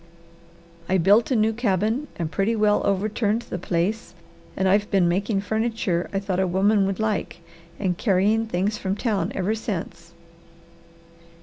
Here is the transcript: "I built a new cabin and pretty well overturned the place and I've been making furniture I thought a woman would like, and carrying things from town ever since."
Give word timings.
"I 0.89 0.97
built 0.97 1.29
a 1.29 1.35
new 1.35 1.53
cabin 1.53 2.07
and 2.15 2.31
pretty 2.31 2.55
well 2.55 2.81
overturned 2.87 3.43
the 3.43 3.59
place 3.59 4.15
and 4.57 4.67
I've 4.67 4.89
been 4.89 5.07
making 5.07 5.41
furniture 5.41 6.09
I 6.11 6.17
thought 6.17 6.39
a 6.39 6.47
woman 6.47 6.87
would 6.87 6.99
like, 6.99 7.37
and 7.77 7.95
carrying 7.99 8.47
things 8.47 8.79
from 8.79 8.95
town 8.95 9.31
ever 9.35 9.53
since." 9.53 10.13